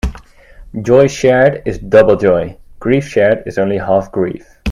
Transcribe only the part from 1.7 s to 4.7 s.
double joy; grief shared is only half grief.